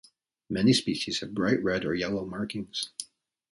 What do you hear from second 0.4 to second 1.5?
Many species have